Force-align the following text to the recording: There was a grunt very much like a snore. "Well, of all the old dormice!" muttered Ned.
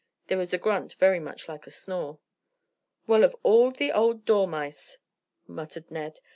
There 0.29 0.37
was 0.39 0.51
a 0.51 0.57
grunt 0.57 0.95
very 0.95 1.19
much 1.19 1.47
like 1.47 1.67
a 1.67 1.69
snore. 1.69 2.17
"Well, 3.05 3.23
of 3.23 3.35
all 3.43 3.69
the 3.69 3.91
old 3.91 4.25
dormice!" 4.25 4.97
muttered 5.45 5.91
Ned. 5.91 6.21